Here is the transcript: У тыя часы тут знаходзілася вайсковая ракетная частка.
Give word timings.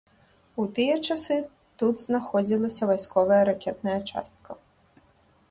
У 0.61 0.63
тыя 0.77 0.95
часы 1.07 1.37
тут 1.81 1.95
знаходзілася 2.07 2.83
вайсковая 2.93 3.41
ракетная 3.53 3.99
частка. 4.11 4.49